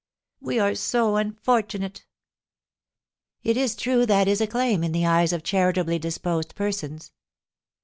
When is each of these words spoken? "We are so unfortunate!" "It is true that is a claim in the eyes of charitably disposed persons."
"We 0.39 0.57
are 0.57 0.73
so 0.73 1.17
unfortunate!" 1.17 2.07
"It 3.43 3.55
is 3.55 3.75
true 3.75 4.07
that 4.07 4.27
is 4.27 4.41
a 4.41 4.47
claim 4.47 4.83
in 4.83 4.93
the 4.93 5.05
eyes 5.05 5.31
of 5.31 5.43
charitably 5.43 5.99
disposed 5.99 6.55
persons." 6.55 7.11